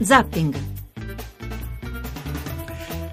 [0.00, 0.76] Zapping.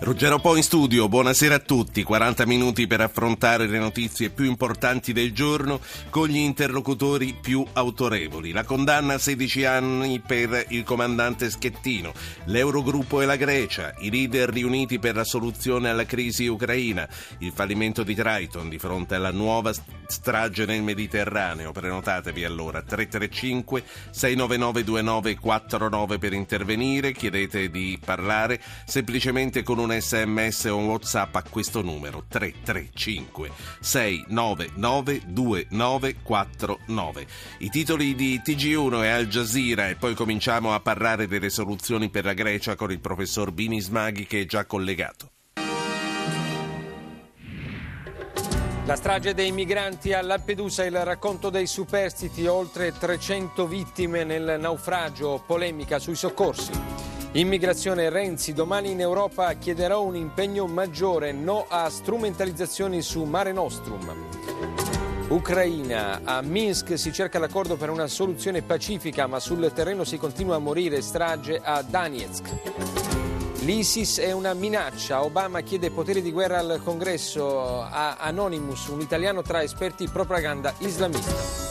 [0.00, 2.02] Ruggero Po in studio, buonasera a tutti.
[2.02, 5.78] 40 minuti per affrontare le notizie più importanti del giorno
[6.10, 8.50] con gli interlocutori più autorevoli.
[8.50, 12.12] La condanna a 16 anni per il comandante Schettino,
[12.46, 17.08] l'Eurogruppo e la Grecia, i leader riuniti per la soluzione alla crisi ucraina,
[17.38, 19.72] il fallimento di Triton di fronte alla nuova
[20.12, 21.72] strage nel Mediterraneo.
[21.72, 30.76] Prenotatevi allora 335 699 2949 per intervenire, chiedete di parlare semplicemente con un sms o
[30.76, 37.26] un whatsapp a questo numero 335 699 2949.
[37.58, 42.24] I titoli di TG1 e Al Jazeera e poi cominciamo a parlare delle soluzioni per
[42.24, 45.31] la Grecia con il professor Bini Smaghi che è già collegato.
[48.84, 55.40] La strage dei migranti a Lampedusa, il racconto dei superstiti, oltre 300 vittime nel naufragio,
[55.46, 56.72] polemica sui soccorsi.
[57.32, 64.12] Immigrazione Renzi, domani in Europa chiederò un impegno maggiore, no a strumentalizzazioni su Mare Nostrum.
[65.28, 70.56] Ucraina, a Minsk si cerca l'accordo per una soluzione pacifica, ma sul terreno si continua
[70.56, 73.21] a morire, strage a Donetsk.
[73.64, 79.42] L'ISIS è una minaccia, Obama chiede poteri di guerra al congresso a Anonymous, un italiano
[79.42, 81.61] tra esperti propaganda islamista.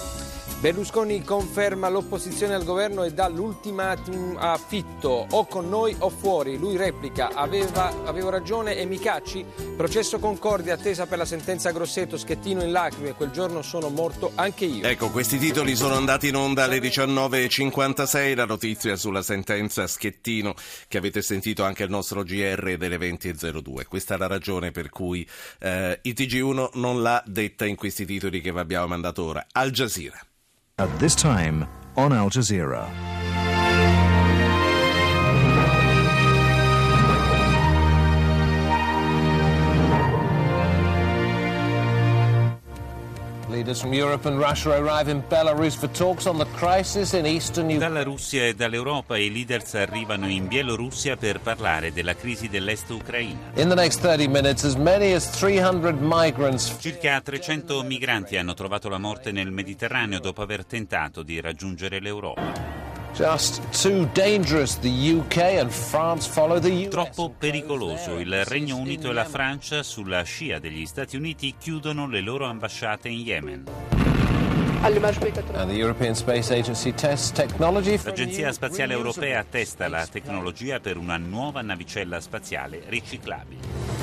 [0.61, 6.59] Berlusconi conferma l'opposizione al governo e dà l'ultimatum a Fitto, o con noi o fuori.
[6.59, 9.43] Lui replica, aveva, avevo ragione e mi cacci?
[9.75, 14.65] Processo Concordia, attesa per la sentenza Grosseto, Schettino in lacrime, quel giorno sono morto anche
[14.65, 14.85] io.
[14.85, 20.53] Ecco, questi titoli sono andati in onda alle 19.56, la notizia sulla sentenza Schettino
[20.87, 23.87] che avete sentito anche al nostro GR delle 20.02.
[23.87, 28.41] Questa è la ragione per cui eh, il TG1 non l'ha detta in questi titoli
[28.41, 29.47] che vi abbiamo mandato ora.
[29.53, 30.23] Al Jazeera.
[30.79, 32.89] At this time on Al Jazeera.
[43.61, 47.69] Leaders from Europe and Russia arrive in Belarus for talks on the crisis in eastern
[47.69, 47.93] Ukraine.
[47.93, 53.51] Dalla Russia e dall'Europa i leaders arrivano in Bielorussia per parlare della crisi dell'est ucraina.
[53.57, 56.75] In the next 30 minutes, as many as 300 migrants.
[56.79, 62.80] Circa 300 migranti hanno trovato la morte nel Mediterraneo dopo aver tentato di raggiungere l'Europa.
[63.13, 64.79] Just too dangerous.
[64.79, 66.89] The UK and France follow the US.
[66.89, 68.19] Troppo pericoloso.
[68.19, 73.09] Il Regno Unito e la Francia, sulla scia degli Stati Uniti, chiudono le loro ambasciate
[73.09, 73.63] in Yemen.
[74.83, 80.97] And the European Space Agency tests technology for L'Agenzia Spaziale Europea testa la tecnologia per
[80.97, 84.00] una nuova navicella spaziale riciclabile.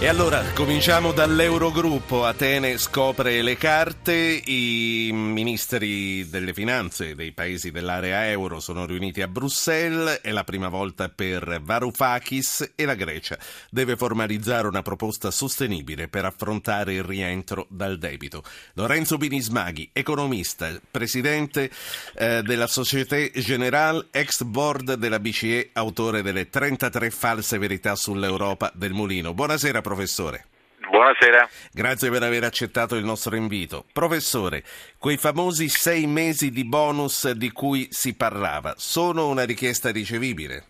[0.00, 2.24] E allora cominciamo dall'Eurogruppo.
[2.24, 9.26] Atene scopre le carte, i ministri delle finanze dei paesi dell'area euro sono riuniti a
[9.26, 13.36] Bruxelles, è la prima volta per Varoufakis e la Grecia
[13.70, 18.44] deve formalizzare una proposta sostenibile per affrontare il rientro dal debito.
[18.74, 21.72] Lorenzo Binismaghi, economista, presidente
[22.14, 28.92] eh, della Société Générale, ex board della BCE, autore delle 33 false verità sull'Europa del
[28.92, 29.34] Mulino.
[29.34, 30.44] Buonasera professore.
[30.90, 31.48] Buonasera.
[31.72, 33.84] Grazie per aver accettato il nostro invito.
[33.92, 34.62] Professore,
[34.98, 40.64] quei famosi sei mesi di bonus di cui si parlava sono una richiesta ricevibile?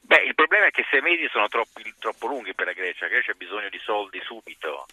[0.00, 3.04] Beh, il problema è che sei mesi sono troppo, troppo lunghi per la Grecia.
[3.06, 4.86] La Grecia ha bisogno di soldi subito,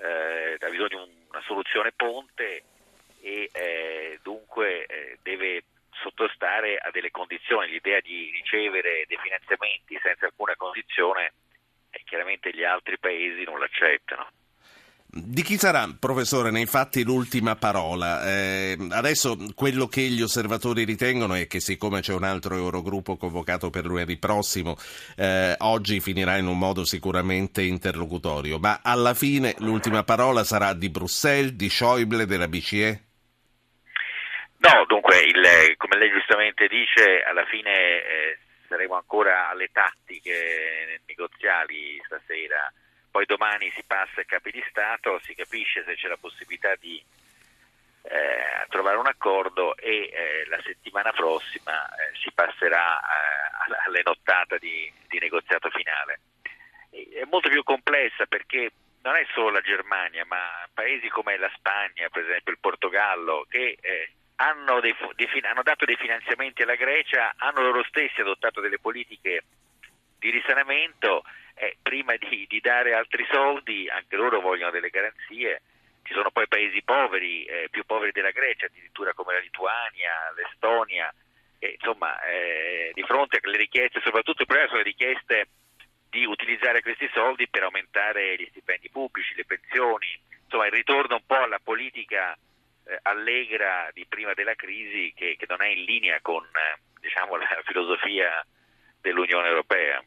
[0.00, 0.94] eh, ha bisogno di
[1.30, 2.62] una soluzione ponte
[3.22, 7.70] e eh, dunque eh, deve sottostare a delle condizioni.
[7.70, 11.32] L'idea di ricevere dei finanziamenti senza alcuna condizione,
[11.90, 14.28] eh, chiaramente gli altri paesi non l'accettano.
[15.12, 18.24] Di chi sarà, professore, nei fatti l'ultima parola?
[18.28, 23.70] Eh, adesso quello che gli osservatori ritengono è che siccome c'è un altro Eurogruppo convocato
[23.70, 24.76] per lunedì prossimo,
[25.16, 30.90] eh, oggi finirà in un modo sicuramente interlocutorio, ma alla fine l'ultima parola sarà di
[30.90, 33.02] Bruxelles, di Schäuble, della BCE?
[34.58, 38.38] No, dunque, il- come lei giustamente dice, alla fine eh,
[38.70, 42.72] saremo ancora alle tattiche negoziali stasera,
[43.10, 47.02] poi domani si passa ai capi di Stato, si capisce se c'è la possibilità di
[48.02, 54.56] eh, trovare un accordo e eh, la settimana prossima eh, si passerà eh, alle nottata
[54.58, 56.20] di, di negoziato finale.
[56.90, 58.70] È molto più complessa perché
[59.02, 63.76] non è solo la Germania, ma paesi come la Spagna, per esempio il Portogallo, che
[63.80, 64.94] eh, hanno, dei
[65.42, 69.44] hanno dato dei finanziamenti alla Grecia, hanno loro stessi adottato delle politiche
[70.18, 75.62] di risanamento, eh, prima di, di dare altri soldi, anche loro vogliono delle garanzie.
[76.02, 81.12] Ci sono poi paesi poveri, eh, più poveri della Grecia, addirittura come la Lituania, l'Estonia,
[81.62, 85.48] E, insomma, eh, di fronte alle richieste, soprattutto il problema sono le richieste
[86.08, 90.08] di utilizzare questi soldi per aumentare gli stipendi pubblici, le pensioni,
[90.42, 92.49] insomma il ritorno un po' alla politica eh,
[93.02, 97.46] allegra di prima della crisi che, che non è in linea con eh, diciamo, la
[97.64, 98.44] filosofia
[99.00, 100.02] dell'Unione Europea.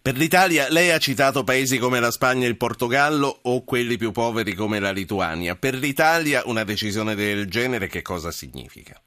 [0.00, 4.12] Per l'Italia lei ha citato paesi come la Spagna e il Portogallo o quelli più
[4.12, 5.56] poveri come la Lituania.
[5.56, 9.00] Per l'Italia una decisione del genere che cosa significa?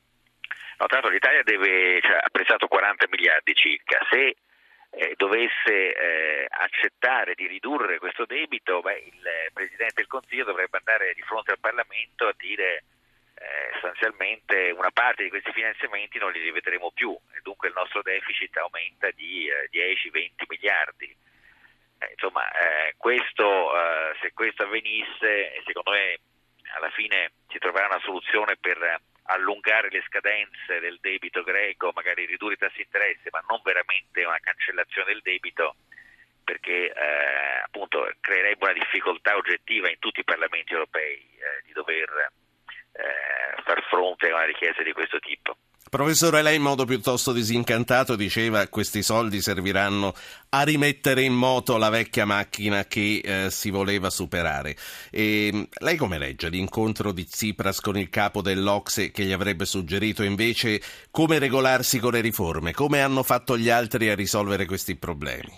[0.80, 4.35] No, tanto l'Italia deve, cioè, ha prestato 40 miliardi circa, se
[4.91, 11.13] eh, dovesse eh, accettare di ridurre questo debito, beh, il Presidente del Consiglio dovrebbe andare
[11.13, 12.83] di fronte al Parlamento a dire
[13.47, 18.01] eh, sostanzialmente una parte di questi finanziamenti non li rivedremo più e dunque il nostro
[18.01, 21.15] deficit aumenta di 10-20 eh, miliardi.
[21.99, 23.71] Eh, insomma, eh, questo,
[24.21, 26.19] se questo avvenisse, secondo me
[26.75, 28.77] alla fine si troverà una soluzione per
[29.29, 34.25] allungare le scadenze del debito greco, magari ridurre i tassi di interesse, ma non veramente
[34.25, 35.75] una cancellazione del debito,
[36.44, 42.31] perché eh, appunto creerebbe una difficoltà oggettiva in tutti i parlamenti europei eh, di dover
[42.97, 45.55] eh, far fronte a una richiesta di questo tipo.
[45.89, 50.13] Professore, lei in modo piuttosto disincantato diceva che questi soldi serviranno
[50.49, 54.75] a rimettere in moto la vecchia macchina che eh, si voleva superare.
[55.09, 60.23] E, lei come legge l'incontro di Tsipras con il capo dell'Ocse che gli avrebbe suggerito
[60.23, 62.73] invece come regolarsi con le riforme?
[62.73, 65.57] Come hanno fatto gli altri a risolvere questi problemi?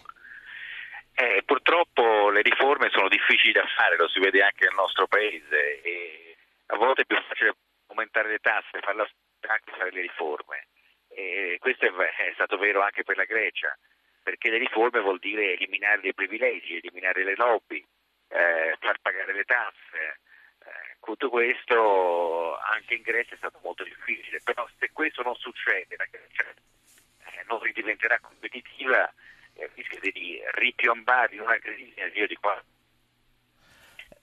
[1.16, 5.82] Eh, purtroppo le riforme sono difficili da fare, lo si vede anche nel nostro paese
[5.82, 6.29] e
[6.72, 7.56] a volte è più facile
[7.88, 9.08] aumentare le tasse, farla
[9.48, 10.68] anche fare le riforme.
[11.08, 13.76] E questo è, è stato vero anche per la Grecia,
[14.22, 17.84] perché le riforme vuol dire eliminare dei privilegi, eliminare le lobby,
[18.28, 20.20] eh, far pagare le tasse.
[20.60, 25.96] Eh, tutto questo anche in Grecia è stato molto difficile, però se questo non succede,
[25.98, 29.12] la Grecia eh, non ridiventerà competitiva,
[29.56, 32.78] eh, rischia di ripiombare in una crisi nel giro di quattro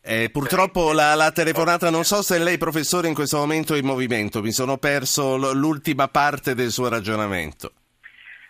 [0.07, 3.85] eh, purtroppo la, la, telefonata, non so se lei professore in questo momento è in
[3.85, 7.73] movimento, mi sono perso l'ultima parte del suo ragionamento.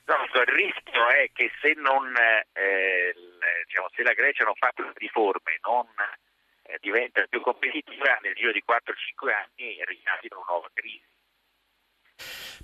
[0.04, 2.14] No, il rischio è che se, non,
[2.52, 3.14] eh,
[3.64, 5.86] diciamo, se la Grecia non fa più riforme, non
[6.62, 11.15] eh, diventa più competitiva, nel giro di 4-5 anni in una nuova crisi.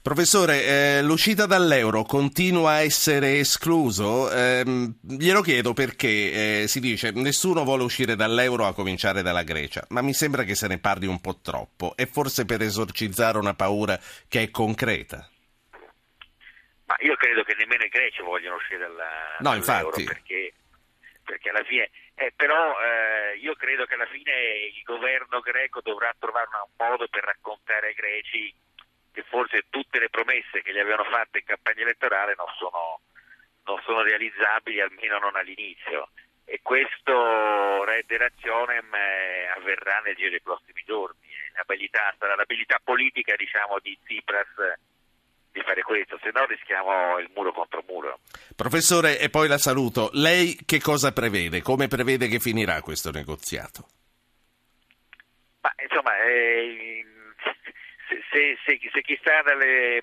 [0.03, 4.33] Professore, eh, l'uscita dall'euro continua a essere escluso?
[4.33, 4.65] Eh,
[5.01, 10.03] glielo chiedo perché eh, si dice nessuno vuole uscire dall'euro a cominciare dalla Grecia, ma
[10.03, 13.97] mi sembra che se ne parli un po' troppo e forse per esorcizzare una paura
[14.27, 15.25] che è concreta.
[16.87, 20.03] Ma io credo che nemmeno i greci vogliono uscire dalla, no, dall'euro infatti.
[20.03, 20.53] perché,
[21.23, 21.89] perché alla fine...
[22.17, 24.33] Eh, però eh, io credo che alla fine
[24.75, 28.53] il governo greco dovrà trovare un modo per raccontare ai greci
[29.13, 33.01] che forse tutte le promesse che gli avevano fatte in campagna elettorale non sono,
[33.65, 36.09] non sono realizzabili, almeno non all'inizio.
[36.45, 41.21] E questo rederazione eh, avverrà nel giro dei prossimi giorni.
[41.55, 44.81] L'abilità, sarà l'abilità politica diciamo, di Tsipras
[45.53, 48.21] di fare questo, se no rischiamo il muro contro muro.
[48.57, 50.09] Professore, e poi la saluto.
[50.15, 51.61] Lei che cosa prevede?
[51.61, 53.87] Come prevede che finirà questo negoziato?
[55.61, 57.05] Ma, insomma, eh,
[58.33, 60.01] se, se, se chi sta dalle,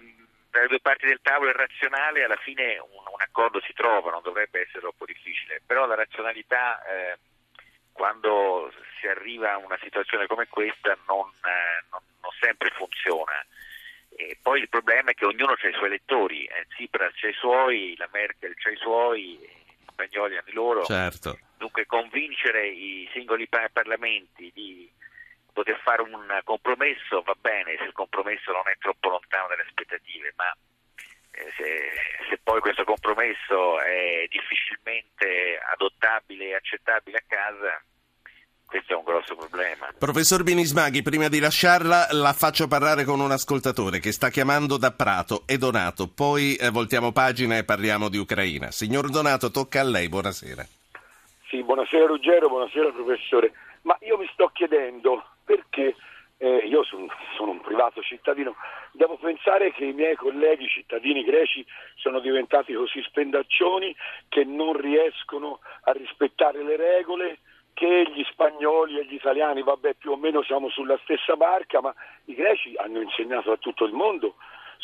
[0.51, 4.21] dalle, due parti del tavolo è razionale, alla fine un, un, accordo si trova, non
[4.21, 7.17] dovrebbe essere troppo difficile, però la razionalità eh,
[7.91, 13.43] quando si arriva a una situazione come questa non, eh, non, non sempre funziona.
[14.11, 17.33] E poi il problema è che ognuno ha i suoi elettori, eh, Tsipras ha i
[17.33, 20.83] suoi, la Merkel ha i suoi, gli spagnoli hanno i loro.
[20.83, 21.39] Certo.
[21.57, 24.89] Dunque convincere i singoli parlamenti di
[25.59, 30.31] poter fare un compromesso va bene se il compromesso non è troppo lontano dalle aspettative,
[30.37, 30.55] ma
[31.31, 31.67] eh, se,
[32.29, 37.83] se, poi questo compromesso è difficilmente adottabile e accettabile a casa,
[38.65, 39.91] questo è un grosso problema.
[39.97, 44.93] Professor Binismaghi, prima di lasciarla la faccio parlare con un ascoltatore che sta chiamando da
[44.93, 48.71] Prato, è Donato, poi eh, voltiamo pagina e parliamo di Ucraina.
[48.71, 50.65] Signor Donato, tocca a lei, buonasera.
[51.49, 53.51] Sì, buonasera Ruggero, buonasera professore.
[53.81, 55.95] Ma io mi sto chiedendo perché
[56.37, 58.55] eh, io sono, sono, un privato cittadino,
[58.91, 61.65] devo pensare che i miei colleghi cittadini greci
[61.95, 63.95] sono diventati così spendaccioni
[64.27, 67.39] che non riescono a rispettare le regole,
[67.73, 71.95] che gli spagnoli e gli italiani, vabbè più o meno siamo sulla stessa barca, ma
[72.25, 74.35] i greci hanno insegnato a tutto il mondo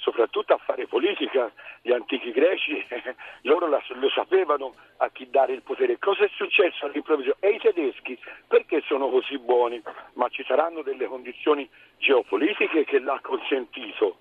[0.05, 1.51] soprattutto a fare politica.
[1.81, 2.85] Gli antichi greci,
[3.41, 5.97] loro lo sapevano a chi dare il potere.
[5.97, 7.37] Cosa è successo all'improvviso?
[7.39, 9.81] E i tedeschi perché sono così buoni?
[10.13, 14.17] Ma ci saranno delle condizioni geopolitiche che l'ha consentito.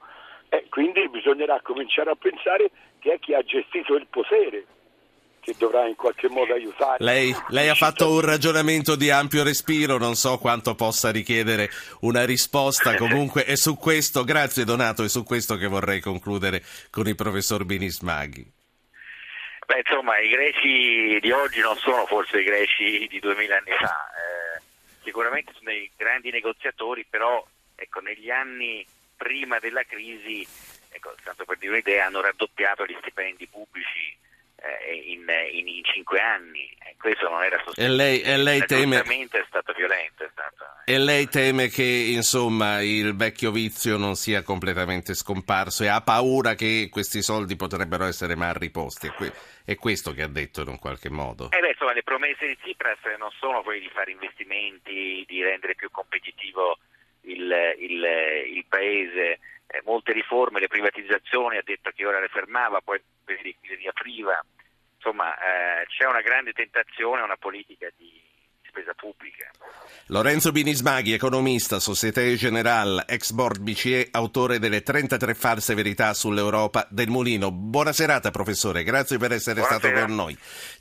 [0.48, 4.64] Eh, quindi bisognerà cominciare a pensare che è chi ha gestito il potere
[5.44, 7.04] che dovrà in qualche modo aiutare.
[7.04, 11.68] Lei, lei ha fatto un ragionamento di ampio respiro, non so quanto possa richiedere
[12.00, 17.06] una risposta, comunque è su questo, grazie Donato, è su questo che vorrei concludere con
[17.06, 18.52] il professor Binismaghi.
[19.66, 24.06] Beh, insomma, i greci di oggi non sono forse i greci di 2000 anni fa,
[24.08, 24.62] eh,
[25.02, 28.84] sicuramente sono dei grandi negoziatori, però ecco, negli anni
[29.16, 30.46] prima della crisi,
[30.90, 34.22] ecco, tanto per dire un'idea, hanno raddoppiato gli stipendi pubblici
[35.06, 36.68] in, in, in, cinque anni.
[36.78, 37.86] Eh, questo non era sostenibile.
[37.86, 39.00] E lei, e lei teme...
[39.00, 40.24] è stato violento.
[40.24, 40.64] È stato...
[40.84, 46.54] E lei teme che insomma il vecchio vizio non sia completamente scomparso e ha paura
[46.54, 49.10] che questi soldi potrebbero essere mal riposti.
[49.64, 51.50] È questo che ha detto in un qualche modo.
[51.50, 55.74] Eh beh, insomma, le promesse di Tsipras non sono quelle di fare investimenti, di rendere
[55.74, 56.78] più competitivo
[57.22, 58.04] il, il,
[58.56, 59.38] il paese.
[59.74, 64.40] Eh, molte riforme, le privatizzazioni, ha detto che ora le fermava, poi le riapriva
[65.04, 68.22] insomma eh, c'è una grande tentazione a una politica di
[68.66, 69.50] spesa pubblica.
[70.06, 77.08] Lorenzo Binismaghi, economista, Societe Generale, ex board BCE, autore delle 33 false verità sull'Europa del
[77.08, 77.52] Mulino.
[77.52, 79.88] Buona serata professore, grazie per essere Buonasera.
[79.88, 80.36] stato con noi.